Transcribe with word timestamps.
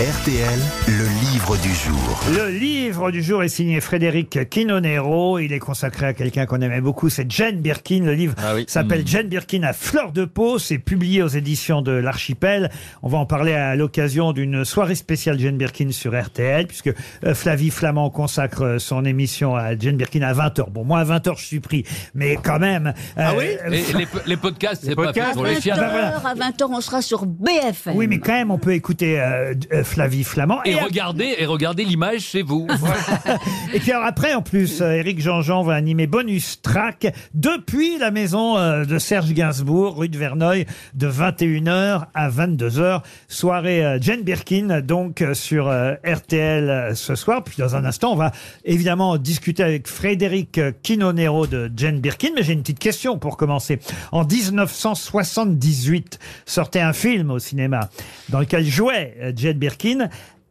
RTL, 0.00 0.58
le 0.88 1.30
livre 1.30 1.58
du 1.58 1.74
jour. 1.74 2.20
Le 2.34 2.48
livre 2.48 3.10
du 3.10 3.22
jour 3.22 3.42
est 3.42 3.50
signé 3.50 3.82
Frédéric 3.82 4.48
Quinonero. 4.48 5.38
Il 5.38 5.52
est 5.52 5.58
consacré 5.58 6.06
à 6.06 6.14
quelqu'un 6.14 6.46
qu'on 6.46 6.62
aimait 6.62 6.80
beaucoup, 6.80 7.10
c'est 7.10 7.30
Jane 7.30 7.56
Birkin. 7.56 8.04
Le 8.06 8.14
livre 8.14 8.34
Ah 8.42 8.54
oui. 8.54 8.64
s'appelle 8.66 9.02
Jane 9.06 9.28
Birkin 9.28 9.62
à 9.62 9.74
fleur 9.74 10.12
de 10.12 10.24
peau. 10.24 10.58
C'est 10.58 10.78
publié 10.78 11.22
aux 11.22 11.28
éditions 11.28 11.82
de 11.82 11.92
l'Archipel. 11.92 12.70
On 13.02 13.10
va 13.10 13.18
en 13.18 13.26
parler 13.26 13.52
à 13.52 13.76
l'occasion 13.76 14.32
d'une 14.32 14.64
soirée 14.64 14.94
spéciale 14.94 15.38
Jane 15.38 15.58
Birkin 15.58 15.90
sur 15.90 16.18
RTL, 16.18 16.66
puisque 16.66 16.94
euh, 17.24 17.34
Flavie 17.34 17.68
Flamand 17.68 18.08
consacre 18.08 18.62
euh, 18.64 18.78
son 18.78 19.04
émission 19.04 19.54
à 19.54 19.76
Jane 19.78 19.98
Birkin 19.98 20.22
à 20.22 20.32
20h. 20.32 20.70
Bon, 20.70 20.82
moi 20.82 21.00
à 21.00 21.04
20h 21.04 21.38
je 21.38 21.44
suis 21.44 21.60
pris, 21.60 21.84
mais 22.14 22.38
quand 22.42 22.58
même. 22.58 22.94
Ah 23.18 23.32
euh, 23.32 23.34
oui 23.36 23.44
Et 23.66 23.98
les, 23.98 24.08
les 24.24 24.36
podcasts, 24.38 24.82
c'est 24.82 24.96
pas 24.96 25.12
fait 25.12 25.20
pour 25.34 25.44
les 25.44 25.60
chiens. 25.60 25.76
20h, 25.76 26.24
à 26.24 26.34
20h, 26.34 26.68
on 26.70 26.80
sera 26.80 27.02
sur 27.02 27.26
BFM. 27.26 27.94
Oui, 27.96 28.06
mais 28.06 28.18
quand 28.18 28.32
même, 28.32 28.50
on 28.50 28.58
peut 28.58 28.72
écouter 28.72 29.20
euh, 29.20 29.52
euh, 29.74 29.84
Flavie 29.90 30.22
Flamand. 30.22 30.62
Et 30.64 30.76
regardez, 30.76 31.34
et 31.38 31.46
regardez 31.46 31.84
l'image 31.84 32.20
chez 32.20 32.42
vous. 32.42 32.68
Et 33.74 33.80
puis 33.80 33.90
alors 33.90 34.04
après, 34.04 34.34
en 34.34 34.42
plus, 34.42 34.80
euh, 34.80 34.92
Eric 34.92 35.20
Jean-Jean 35.20 35.64
va 35.64 35.74
animer 35.74 36.06
Bonus 36.06 36.62
Track 36.62 37.12
depuis 37.34 37.98
la 37.98 38.12
maison 38.12 38.56
euh, 38.56 38.84
de 38.84 38.98
Serge 38.98 39.32
Gainsbourg, 39.32 39.98
rue 39.98 40.08
de 40.08 40.16
Verneuil, 40.16 40.66
de 40.94 41.10
21h 41.10 42.04
à 42.14 42.30
22h. 42.30 43.02
Soirée 43.26 43.84
euh, 43.84 43.98
Jane 44.00 44.22
Birkin, 44.22 44.80
donc 44.80 45.22
euh, 45.22 45.34
sur 45.34 45.66
euh, 45.68 45.94
RTL 46.04 46.70
euh, 46.70 46.94
ce 46.94 47.16
soir. 47.16 47.42
Puis 47.42 47.56
dans 47.58 47.74
un 47.74 47.84
instant, 47.84 48.12
on 48.12 48.16
va 48.16 48.30
évidemment 48.64 49.16
discuter 49.18 49.64
avec 49.64 49.88
Frédéric 49.88 50.58
euh, 50.58 50.70
Quinonero 50.84 51.48
de 51.48 51.68
Jane 51.76 51.98
Birkin. 51.98 52.28
Mais 52.36 52.44
j'ai 52.44 52.52
une 52.52 52.60
petite 52.62 52.78
question 52.78 53.18
pour 53.18 53.36
commencer. 53.36 53.80
En 54.12 54.24
1978, 54.24 56.18
sortait 56.46 56.80
un 56.80 56.92
film 56.92 57.32
au 57.32 57.40
cinéma 57.40 57.90
dans 58.28 58.38
lequel 58.38 58.64
jouait 58.64 59.16
euh, 59.20 59.32
Jane 59.34 59.58
Birkin. 59.58 59.79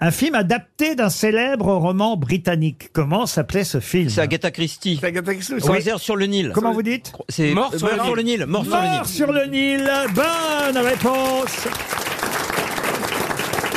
Un 0.02 0.12
film 0.12 0.34
adapté 0.36 0.96
d'un 0.96 1.10
célèbre 1.10 1.74
roman 1.74 2.16
britannique. 2.16 2.90
Comment 2.94 3.26
s'appelait 3.26 3.66
ce 3.66 3.82
film 3.82 4.08
C'est 4.10 4.22
Agatha 4.22 4.50
Christie. 4.50 5.00
Oui. 5.04 5.60
Croisière 5.60 6.00
sur 6.00 6.16
le 6.16 6.26
Nil. 6.26 6.52
Comment 6.54 6.72
vous 6.72 6.84
dites 6.84 7.12
C'est 7.28 7.54
Mort 7.54 7.74
sur 7.76 7.94
Mort 7.96 8.16
le 8.16 8.22
Nil. 8.22 8.40
Nil. 8.40 8.46
Mort 8.48 8.66
sur 8.66 8.74
le 8.74 8.86
Nil. 8.86 8.96
Mort 8.98 9.08
sur 9.08 9.32
le 9.34 9.46
Nil. 9.46 9.92
Bonne 10.16 10.78
réponse 10.78 11.68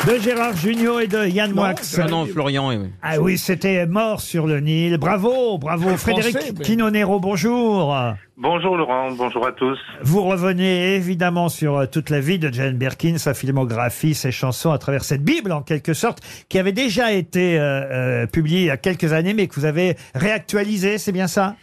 de 0.06 0.18
Gérard 0.18 0.56
Junior 0.56 1.00
et 1.00 1.06
de 1.06 1.26
Yann 1.28 1.52
Moix. 1.52 1.74
Ah 1.98 2.06
non, 2.08 2.26
Florian. 2.26 2.68
oui, 2.68 2.76
oui. 2.76 2.88
Ah 3.02 3.20
oui, 3.20 3.38
c'était 3.38 3.86
Mort 3.86 4.20
sur 4.20 4.46
le 4.48 4.58
Nil. 4.60 4.98
Bravo, 4.98 5.58
bravo. 5.58 5.96
Frédéric 5.96 6.60
Quinonero, 6.62 7.20
bonjour. 7.20 7.96
Bonjour 8.36 8.76
Laurent, 8.76 9.12
bonjour 9.12 9.46
à 9.46 9.52
tous. 9.52 9.78
Vous 10.02 10.22
revenez 10.24 10.96
évidemment 10.96 11.48
sur 11.48 11.76
euh, 11.78 11.86
toute 11.86 12.10
la 12.10 12.18
vie 12.18 12.40
de 12.40 12.52
Jane 12.52 12.76
Birkin, 12.76 13.16
sa 13.18 13.34
filmographie, 13.34 14.14
ses 14.14 14.32
chansons 14.32 14.72
à 14.72 14.78
travers 14.78 15.04
cette 15.04 15.22
Bible 15.22 15.52
en 15.52 15.62
quelque 15.62 15.94
sorte, 15.94 16.20
qui 16.48 16.58
avait 16.58 16.72
déjà 16.72 17.12
été 17.12 17.58
euh, 17.60 17.62
euh, 17.62 18.26
publiée 18.26 18.60
il 18.62 18.66
y 18.66 18.70
a 18.70 18.76
quelques 18.76 19.12
années, 19.12 19.34
mais 19.34 19.46
que 19.46 19.54
vous 19.54 19.66
avez 19.66 19.96
réactualisée, 20.16 20.98
c'est 20.98 21.12
bien 21.12 21.28
ça? 21.28 21.54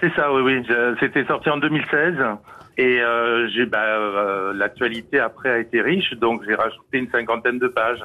C'est 0.00 0.12
ça, 0.14 0.30
oui, 0.32 0.42
oui. 0.44 0.62
je- 0.68 0.96
C'était 1.00 1.24
sorti 1.24 1.48
en 1.48 1.56
2016 1.58 2.14
et 2.78 3.00
euh, 3.00 3.48
j'ai 3.52 3.66
bah, 3.66 3.82
euh, 3.82 4.52
l'actualité 4.54 5.18
après 5.18 5.50
a 5.50 5.58
été 5.58 5.80
riche, 5.80 6.14
donc 6.20 6.42
j'ai 6.46 6.54
rajouté 6.54 6.98
une 6.98 7.10
cinquantaine 7.10 7.58
de 7.58 7.66
pages. 7.66 8.04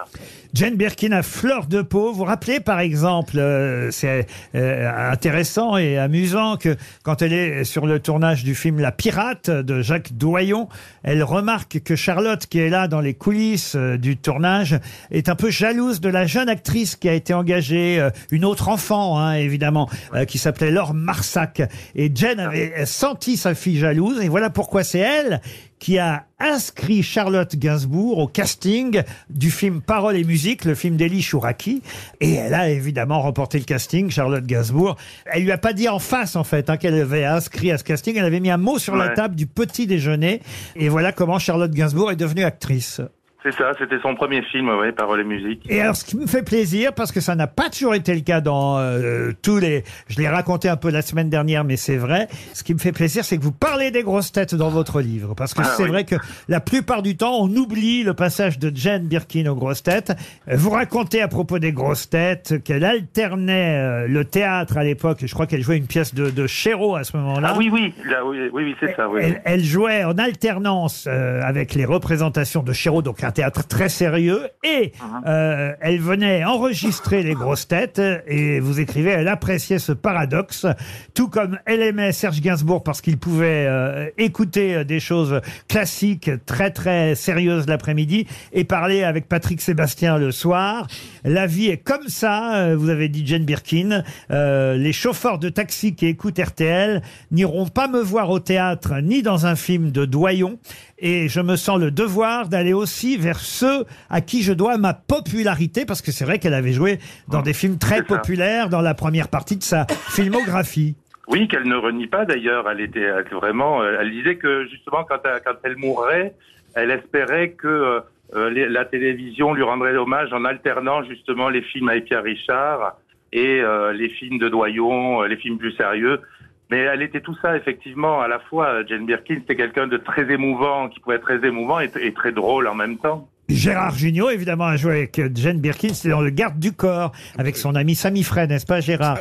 Jane 0.55 0.75
Birkin 0.75 1.11
à 1.11 1.21
fleur 1.21 1.67
de 1.67 1.83
peau. 1.83 2.11
Vous 2.11 2.23
rappelez 2.23 2.59
par 2.59 2.79
exemple, 2.79 3.37
euh, 3.37 3.91
c'est 3.91 4.25
intéressant 4.55 5.77
et 5.77 5.99
amusant 5.99 6.57
que 6.57 6.75
quand 7.03 7.21
elle 7.21 7.33
est 7.33 7.63
sur 7.65 7.85
le 7.85 7.99
tournage 7.99 8.43
du 8.43 8.55
film 8.55 8.79
La 8.79 8.91
Pirate 8.91 9.51
de 9.51 9.81
Jacques 9.83 10.13
Doyon, 10.13 10.69
elle 11.03 11.21
remarque 11.21 11.83
que 11.83 11.95
Charlotte, 11.95 12.43
qui 12.47 12.57
est 12.57 12.69
là 12.69 12.87
dans 12.87 13.01
les 13.01 13.13
coulisses 13.13 13.75
du 13.75 14.17
tournage, 14.17 14.79
est 15.11 15.29
un 15.29 15.35
peu 15.35 15.51
jalouse 15.51 16.01
de 16.01 16.09
la 16.09 16.25
jeune 16.25 16.49
actrice 16.49 16.95
qui 16.95 17.07
a 17.07 17.13
été 17.13 17.35
engagée, 17.35 18.07
une 18.31 18.45
autre 18.45 18.69
enfant 18.69 19.19
hein, 19.19 19.33
évidemment, 19.33 19.87
qui 20.27 20.39
s'appelait 20.39 20.71
Laure 20.71 20.95
Marsac. 20.95 21.61
Et 21.93 22.11
Jane 22.13 22.39
avait 22.39 22.85
senti 22.85 23.37
sa 23.37 23.53
fille 23.53 23.77
jalouse 23.77 24.19
et 24.19 24.29
voilà 24.29 24.49
pourquoi 24.49 24.62
c'est 24.83 24.99
elle 24.99 25.41
qui 25.79 25.97
a 25.97 26.25
inscrit 26.39 27.03
Charlotte 27.03 27.55
Gainsbourg 27.55 28.17
au 28.17 28.27
casting 28.27 29.03
du 29.29 29.51
film 29.51 29.81
Paroles 29.81 30.15
et 30.15 30.23
musique, 30.23 30.65
le 30.65 30.75
film 30.75 30.95
d'Elie 30.95 31.21
Chouraki. 31.21 31.81
Et 32.21 32.33
elle 32.35 32.53
a 32.53 32.69
évidemment 32.69 33.21
remporté 33.21 33.59
le 33.59 33.65
casting, 33.65 34.09
Charlotte 34.09 34.45
Gainsbourg. 34.45 34.95
Elle 35.25 35.43
lui 35.43 35.51
a 35.51 35.57
pas 35.57 35.73
dit 35.73 35.89
en 35.89 35.99
face, 35.99 36.35
en 36.35 36.43
fait, 36.43 36.69
hein, 36.69 36.77
qu'elle 36.77 36.99
avait 36.99 37.25
inscrit 37.25 37.71
à 37.71 37.77
ce 37.77 37.83
casting. 37.83 38.15
Elle 38.17 38.25
avait 38.25 38.39
mis 38.39 38.51
un 38.51 38.57
mot 38.57 38.79
sur 38.79 38.95
la 38.95 39.09
table 39.09 39.35
du 39.35 39.45
petit 39.45 39.87
déjeuner. 39.87 40.41
Et 40.75 40.87
voilà 40.89 41.11
comment 41.11 41.39
Charlotte 41.39 41.71
Gainsbourg 41.71 42.11
est 42.11 42.15
devenue 42.15 42.43
actrice. 42.43 43.01
C'est 43.43 43.51
ça, 43.55 43.71
c'était 43.77 43.99
son 44.01 44.15
premier 44.15 44.41
film, 44.43 44.69
oui, 44.69 44.93
Paroles 44.93 45.19
et 45.19 45.23
musique. 45.25 45.65
Et 45.69 45.81
alors, 45.81 45.97
ce 45.97 46.05
qui 46.05 46.15
me 46.17 46.25
fait 46.27 46.43
plaisir, 46.43 46.93
parce 46.93 47.11
que 47.11 47.19
ça 47.19 47.35
n'a 47.35 47.47
pas 47.47 47.69
toujours 47.69 47.93
été 47.93 48.15
le 48.15 48.21
cas 48.21 48.39
dans 48.39 48.79
euh, 48.79 49.31
tous 49.41 49.57
les... 49.57 49.83
Je 50.07 50.17
l'ai 50.21 50.29
raconté 50.29 50.69
un 50.69 50.77
peu 50.77 50.89
la 50.89 51.01
semaine 51.01 51.29
dernière, 51.29 51.65
mais 51.65 51.75
c'est 51.75 51.97
vrai. 51.97 52.29
Ce 52.53 52.63
qui 52.63 52.73
me 52.73 52.79
fait 52.79 52.93
plaisir, 52.93 53.25
c'est 53.25 53.37
que 53.37 53.43
vous 53.43 53.51
parlez 53.51 53.91
des 53.91 54.01
grosses 54.03 54.31
têtes 54.31 54.55
dans 54.55 54.69
votre 54.69 55.01
livre. 55.01 55.33
Parce 55.35 55.53
que 55.53 55.61
Ah, 55.61 55.73
c'est 55.75 55.83
oui. 55.83 55.89
vrai 55.89 56.03
que 56.05 56.15
la 56.47 56.61
plupart 56.61 57.01
du 57.01 57.17
temps, 57.17 57.37
on 57.41 57.49
oublie 57.53 58.03
le 58.03 58.13
passage 58.13 58.59
de 58.59 58.71
Jane 58.73 59.03
Birkin 59.07 59.45
aux 59.47 59.55
grosses 59.55 59.83
têtes. 59.83 60.13
Euh, 60.47 60.55
Vous 60.55 60.69
racontez 60.69 61.21
à 61.21 61.27
propos 61.27 61.59
des 61.59 61.73
grosses 61.73 62.09
têtes 62.09 62.63
qu'elle 62.63 62.85
alternait 62.85 63.77
euh, 63.77 64.07
le 64.07 64.23
théâtre 64.23 64.77
à 64.77 64.85
l'époque. 64.85 65.17
Je 65.25 65.33
crois 65.33 65.47
qu'elle 65.47 65.63
jouait 65.63 65.77
une 65.77 65.87
pièce 65.87 66.13
de, 66.15 66.29
de 66.29 66.47
Chéreau 66.47 66.95
à 66.95 67.03
ce 67.03 67.17
moment-là. 67.17 67.49
Ah 67.51 67.57
oui, 67.57 67.69
oui, 67.69 67.93
là, 68.05 68.25
oui, 68.25 68.37
oui, 68.53 68.63
oui, 68.63 68.75
c'est 68.79 68.95
ça, 68.95 69.09
oui. 69.09 69.19
Elle, 69.21 69.41
elle 69.43 69.63
jouait 69.65 70.05
en 70.05 70.17
alternance 70.17 71.05
euh, 71.09 71.41
avec 71.43 71.73
les 71.75 71.83
représentations 71.83 72.63
de 72.63 72.71
Chéreau, 72.71 73.01
donc 73.01 73.21
un 73.21 73.32
théâtre 73.33 73.67
très 73.67 73.89
sérieux, 73.89 74.47
et 74.63 74.93
euh, 75.27 75.73
elle 75.81 75.99
venait 75.99 76.45
enregistrer 76.45 77.23
les 77.23 77.33
grosses 77.33 77.67
têtes, 77.67 78.01
et 78.27 78.59
vous 78.61 78.79
écrivez, 78.79 79.11
elle 79.11 79.27
appréciait 79.27 79.79
ce 79.79 79.91
paradoxe, 79.91 80.65
tout 81.13 81.27
comme 81.27 81.59
elle 81.65 81.81
aimait 81.81 82.11
Serge 82.13 82.39
Gainsbourg 82.39 82.83
parce 82.83 83.01
qu'il 83.01 83.17
pouvait 83.17 83.65
euh, 83.67 84.09
écouter 84.17 84.75
euh, 84.75 84.83
des 84.83 84.99
choses 84.99 85.41
classiques, 85.67 86.31
très 86.45 86.71
très 86.71 87.15
sérieuses 87.15 87.67
l'après-midi, 87.67 88.27
et 88.53 88.63
parler 88.63 89.03
avec 89.03 89.27
Patrick 89.27 89.59
Sébastien 89.59 90.17
le 90.17 90.31
soir. 90.31 90.87
La 91.23 91.47
vie 91.47 91.67
est 91.67 91.77
comme 91.77 92.07
ça, 92.07 92.55
euh, 92.55 92.75
vous 92.75 92.89
avez 92.89 93.09
dit 93.09 93.25
Jane 93.25 93.45
Birkin. 93.45 94.03
Euh, 94.31 94.75
les 94.75 94.93
chauffeurs 94.93 95.39
de 95.39 95.49
taxi 95.49 95.95
qui 95.95 96.05
écoutent 96.05 96.39
RTL 96.39 97.01
n'iront 97.31 97.67
pas 97.67 97.87
me 97.87 97.99
voir 97.99 98.29
au 98.29 98.39
théâtre 98.39 98.95
ni 99.01 99.21
dans 99.21 99.45
un 99.45 99.55
film 99.55 99.91
de 99.91 100.05
Doyon. 100.05 100.59
Et 100.99 101.27
je 101.27 101.41
me 101.41 101.55
sens 101.55 101.79
le 101.79 101.91
devoir 101.91 102.47
d'aller 102.47 102.73
aussi 102.73 103.17
vers 103.23 103.39
ceux 103.39 103.85
à 104.09 104.21
qui 104.21 104.43
je 104.43 104.53
dois 104.53 104.77
ma 104.77 104.93
popularité, 104.93 105.85
parce 105.85 106.01
que 106.01 106.11
c'est 106.11 106.25
vrai 106.25 106.37
qu'elle 106.39 106.53
avait 106.53 106.73
joué 106.73 106.99
dans 107.27 107.41
des 107.41 107.53
films 107.53 107.77
très 107.77 108.03
populaires 108.03 108.69
dans 108.69 108.81
la 108.81 108.93
première 108.93 109.29
partie 109.29 109.57
de 109.57 109.63
sa 109.63 109.85
filmographie. 110.27 110.95
Oui, 111.27 111.47
qu'elle 111.47 111.67
ne 111.67 111.75
renie 111.75 112.07
pas 112.07 112.25
d'ailleurs. 112.25 112.69
Elle 112.69 112.81
était 112.81 113.09
vraiment. 113.31 113.81
euh, 113.81 113.97
Elle 114.01 114.11
disait 114.11 114.35
que 114.35 114.65
justement, 114.67 115.03
quand 115.07 115.19
elle, 115.25 115.41
quand 115.45 115.55
elle 115.63 115.77
mourrait, 115.77 116.33
elle 116.75 116.91
espérait 116.91 117.51
que 117.51 117.67
euh, 117.67 117.99
euh, 118.35 118.49
les- 118.49 118.67
la 118.67 118.83
télévision 118.85 119.53
lui 119.53 119.63
rendrait 119.63 119.95
hommage 119.95 120.33
en 120.33 120.43
alternant 120.43 121.03
justement 121.03 121.49
les 121.49 121.61
films 121.61 121.89
avec 121.89 122.05
Pierre 122.05 122.23
Richard 122.23 122.97
et 123.31 123.61
euh, 123.61 123.93
les 123.93 124.09
films 124.09 124.37
de 124.37 124.49
Doyon, 124.49 125.21
les 125.23 125.37
films 125.37 125.57
plus 125.57 125.71
sérieux. 125.73 126.19
Mais 126.69 126.79
elle 126.79 127.01
était 127.01 127.21
tout 127.21 127.35
ça 127.41 127.55
effectivement 127.55 128.21
à 128.21 128.27
la 128.27 128.39
fois. 128.39 128.67
euh, 128.67 128.83
Jane 128.87 129.05
Birkin, 129.05 129.35
c'était 129.41 129.55
quelqu'un 129.55 129.87
de 129.87 129.97
très 129.97 130.31
émouvant, 130.31 130.89
qui 130.89 130.99
pouvait 130.99 131.17
être 131.17 131.23
très 131.23 131.45
émouvant 131.47 131.79
et, 131.79 131.89
et 132.01 132.13
très 132.13 132.31
drôle 132.31 132.67
en 132.67 132.75
même 132.75 132.97
temps. 132.97 133.27
Gérard 133.49 133.93
Jugnot, 133.93 134.29
évidemment, 134.29 134.65
a 134.65 134.77
joué 134.77 134.91
avec 134.93 135.21
Jane 135.35 135.59
Birkin, 135.59 135.89
c'était 135.89 136.09
dans 136.09 136.21
Le 136.21 136.29
Garde 136.29 136.57
du 136.59 136.71
Corps, 136.71 137.11
avec 137.37 137.57
son 137.57 137.75
ami 137.75 137.93
Samy 137.93 138.23
Frey, 138.23 138.47
n'est-ce 138.47 138.65
pas 138.65 138.79
Gérard? 138.79 139.19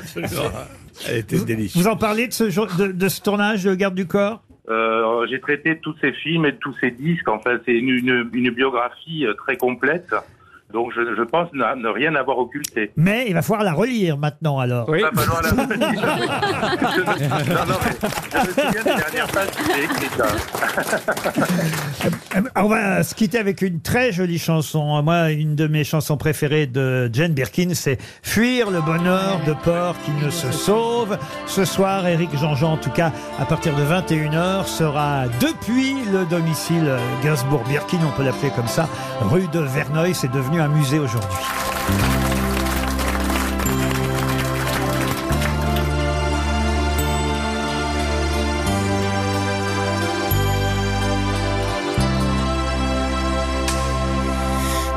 Elle 1.09 1.19
était 1.19 1.45
délicieuse. 1.45 1.83
Vous 1.83 1.91
en 1.91 1.97
parlez 1.97 2.29
de 2.29 2.33
ce, 2.33 2.49
jour- 2.49 2.69
de, 2.79 2.93
de 2.93 3.09
ce 3.09 3.21
tournage 3.21 3.65
de 3.65 3.75
Garde 3.75 3.95
du 3.97 4.07
Corps? 4.07 4.41
Euh, 4.69 5.27
j'ai 5.29 5.41
traité 5.41 5.79
tous 5.83 5.97
ces 6.01 6.13
films 6.13 6.47
et 6.47 6.55
tous 6.55 6.75
ces 6.81 6.93
disques. 6.93 7.29
En 7.29 7.41
fait, 7.41 7.61
c'est 7.67 7.73
une, 7.75 7.89
une, 7.89 8.31
une 8.33 8.51
biographie 8.51 9.27
euh, 9.27 9.35
très 9.35 9.57
complète. 9.57 10.15
Donc, 10.73 10.93
je, 10.95 11.01
je 11.17 11.23
pense 11.23 11.49
ne, 11.53 11.83
ne 11.83 11.89
rien 11.89 12.15
avoir 12.15 12.39
occulté. 12.39 12.91
Mais 12.97 13.27
il 13.29 13.35
va 13.35 13.43
falloir 13.43 13.65
la 13.65 13.73
relire 13.73 14.17
maintenant 14.19 14.59
alors. 14.59 14.89
Oui. 14.89 15.03
Va 15.03 15.11
falloir 15.13 15.43
la- 15.43 15.49
Je 15.51 15.55
me- 15.55 15.63
non, 17.55 17.67
non, 17.67 17.79
mais 17.85 17.93
je 18.33 18.39
me 18.39 18.45
souviens 18.53 18.83
des 18.83 19.01
dernières 19.01 19.27
pages 19.29 19.51
que 19.51 19.65
j'ai 19.75 19.85
écrites. 19.85 20.21
hein. 20.21 21.33
Euh, 22.37 22.41
On 22.57 22.69
va 22.69 23.03
se 23.03 23.15
quitter 23.15 23.39
avec 23.39 23.63
une 23.63 23.81
très 23.81 24.13
jolie 24.13 24.39
chanson. 24.39 25.03
Moi, 25.03 25.31
une 25.33 25.55
de 25.55 25.67
mes 25.67 25.85
chansons 25.85 26.17
préférées 26.17 26.67
de 26.67 27.11
Jane 27.13 27.33
Birkin, 27.33 27.71
c'est 27.75 27.99
Fuir 28.23 28.71
le 28.71 28.81
bonheur 28.81 29.41
de 29.47 29.53
porc 29.65 29.97
qui 30.05 30.11
ne 30.25 30.31
se 30.31 30.51
sauve. 30.53 31.19
Ce 31.47 31.65
soir, 31.65 32.07
Eric 32.07 32.31
Jean-Jean, 32.37 32.73
en 32.73 32.77
tout 32.77 32.91
cas, 32.91 33.13
à 33.39 33.45
partir 33.45 33.75
de 33.77 33.83
21h, 33.83 34.67
sera 34.67 35.25
depuis 35.41 35.95
le 36.13 36.25
domicile 36.25 36.91
Gainsbourg-Birkin, 37.23 37.99
on 38.07 38.17
peut 38.17 38.25
l'appeler 38.25 38.51
comme 38.57 38.67
ça, 38.69 38.89
rue 39.21 39.47
de 39.53 39.61
Verneuil. 39.61 40.15
C'est 40.15 40.31
devenu 40.33 40.61
un 40.63 40.69
musée 40.69 41.01
aujourd'hui. 41.01 41.29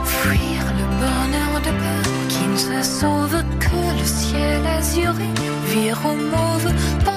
Fuir 0.06 0.62
le 0.78 0.86
bonheur 1.02 1.62
de 1.62 1.72
peur 1.72 2.28
qui 2.30 2.48
ne 2.48 2.58
se 2.58 2.84
sauve 3.00 3.44
que 3.60 4.00
le 4.00 4.06
ciel 4.06 4.62
azuré, 4.68 5.30
vire 5.66 6.00
au 6.06 6.16
mauve. 6.16 7.15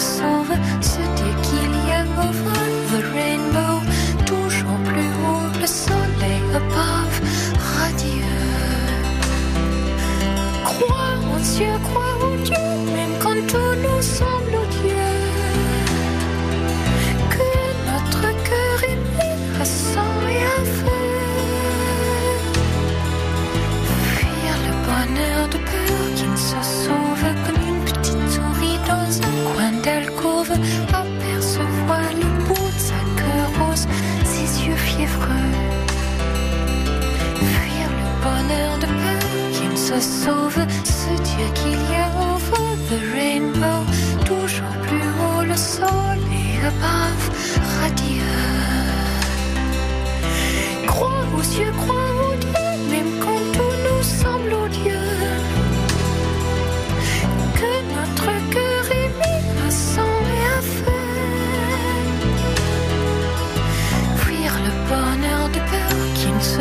Sauve, 0.00 0.54
dire 0.80 1.36
qu'il 1.42 1.72
y 1.88 1.92
a 1.92 2.02
over 2.26 2.66
the 2.90 3.00
rainbow, 3.14 3.76
toujours 4.24 4.78
plus 4.88 5.10
haut, 5.22 5.60
le 5.60 5.66
soleil 5.66 6.42
above, 6.54 7.16
radieux. 7.76 8.46
Crois 10.64 11.14
en 11.32 11.38
Dieu, 11.54 11.72
crois 11.88 12.14
en 12.26 12.36
Dieu, 12.44 12.66
même 12.96 13.14
quand 13.22 13.40
tout 13.46 13.74
nous 13.84 14.02
semble 14.02 14.54
odieux. 14.62 15.18
Que 17.34 17.50
notre 17.90 18.22
cœur 18.48 18.78
est 18.90 19.00
mis 19.18 19.60
à 19.60 19.64
sang 19.64 20.14
et 20.34 20.42
à 20.58 20.64
feu. 20.76 21.04
Fuir 24.16 24.54
le 24.66 24.72
bonheur 24.88 25.48
de 25.48 25.58
peur 25.58 26.02
qui 26.16 26.26
ne 26.26 26.36
se 26.36 26.60
sauve 26.84 27.09
d'alcôve. 30.60 30.94
Apercevoir 30.94 32.10
le 32.14 32.44
bout 32.46 32.54
de 32.54 32.78
sa 32.78 33.00
queue 33.16 33.64
rose, 33.64 33.86
ses 34.24 34.66
yeux 34.66 34.76
fiévreux. 34.76 35.50
Fuir 37.36 37.88
le 37.98 38.06
bonheur 38.22 38.78
de 38.78 38.86
peur 38.86 39.50
qui 39.52 39.68
ne 39.68 39.76
se 39.76 40.00
sauve, 40.00 40.58
se 40.84 41.22
dire 41.22 41.52
qu'il 41.54 41.72
y 41.72 41.96
a 41.96 42.29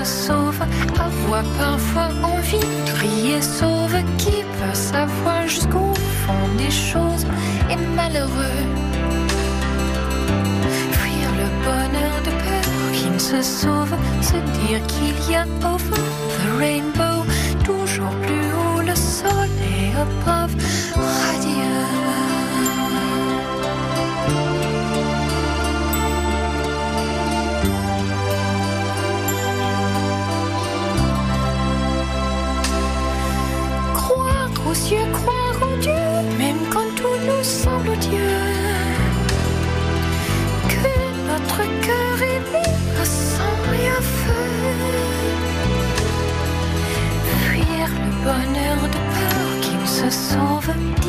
sauve, 0.10 0.62
avoir 0.96 1.44
parfois 1.58 2.10
envie 2.24 2.60
de 2.60 2.92
crier 2.96 3.42
sauve, 3.42 3.98
qui 4.18 4.38
peut 4.58 4.74
savoir 4.74 5.48
jusqu'au 5.48 5.94
fond 6.22 6.48
des 6.58 6.72
choses 6.72 7.26
est 7.70 7.84
malheureux. 7.96 8.62
Fuir 10.98 11.28
le 11.42 11.48
bonheur 11.66 12.18
de 12.28 12.32
peur 12.44 12.66
qui 12.94 13.10
ne 13.10 13.20
se 13.20 13.42
sauve, 13.42 13.94
se 14.22 14.38
dire 14.60 14.82
qu'il 14.92 15.18
y 15.32 15.36
a 15.36 15.46
over 15.74 16.04
the 16.38 16.48
rainbow, 16.58 17.18
toujours 17.64 18.16
plus 18.24 18.50
haut 18.60 18.82
le 18.82 18.96
soleil 18.96 19.92
above, 20.04 20.56
radieux. 20.96 22.19
Sauve. 50.69 51.09